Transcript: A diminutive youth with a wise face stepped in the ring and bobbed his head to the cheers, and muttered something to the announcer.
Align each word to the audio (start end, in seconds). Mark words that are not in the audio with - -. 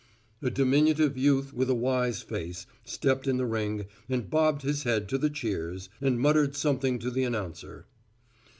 A 0.41 0.49
diminutive 0.49 1.15
youth 1.15 1.53
with 1.53 1.69
a 1.69 1.75
wise 1.75 2.23
face 2.23 2.65
stepped 2.83 3.27
in 3.27 3.37
the 3.37 3.45
ring 3.45 3.85
and 4.09 4.27
bobbed 4.27 4.63
his 4.63 4.81
head 4.81 5.07
to 5.09 5.19
the 5.19 5.29
cheers, 5.29 5.89
and 6.01 6.19
muttered 6.19 6.55
something 6.55 6.97
to 6.97 7.11
the 7.11 7.23
announcer. 7.23 7.85